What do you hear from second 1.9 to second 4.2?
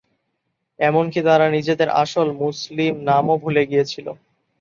আসল ‘মুসলিম’নামও ভুলে গিয়েছিল।